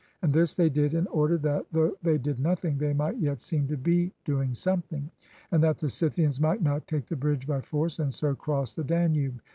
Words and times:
And 0.23 0.33
this 0.33 0.55
they 0.55 0.67
did 0.67 0.95
in 0.95 1.05
order 1.05 1.37
that, 1.37 1.67
though 1.71 1.95
they 2.01 2.17
did 2.17 2.39
nothing, 2.39 2.79
they 2.79 2.91
might 2.91 3.17
yet 3.19 3.39
seem 3.39 3.67
to 3.67 3.77
be 3.77 4.11
doing 4.25 4.55
something, 4.55 5.11
and 5.51 5.61
that 5.61 5.77
the 5.77 5.91
Scythians 5.91 6.39
might 6.39 6.63
not 6.63 6.87
take 6.87 7.05
the 7.05 7.15
bridge 7.15 7.45
by 7.45 7.61
force, 7.61 7.99
and 7.99 8.11
so 8.11 8.33
cross 8.33 8.73
the 8.73 8.83
Danube. 8.83 9.43